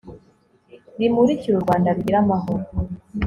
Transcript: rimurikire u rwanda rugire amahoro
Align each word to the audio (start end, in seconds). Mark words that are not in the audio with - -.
rimurikire 0.97 1.55
u 1.57 1.63
rwanda 1.65 1.95
rugire 1.95 2.17
amahoro 2.23 2.65